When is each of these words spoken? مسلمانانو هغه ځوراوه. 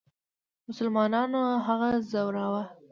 مسلمانانو 0.67 1.41
هغه 1.67 1.89
ځوراوه. 2.11 2.63